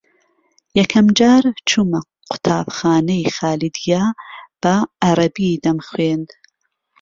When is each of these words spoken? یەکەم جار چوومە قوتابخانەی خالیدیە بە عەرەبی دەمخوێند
یەکەم 0.79 1.07
جار 1.19 1.43
چوومە 1.69 2.01
قوتابخانەی 2.29 3.31
خالیدیە 3.35 4.03
بە 4.61 4.75
عەرەبی 5.05 5.59
دەمخوێند 5.63 6.29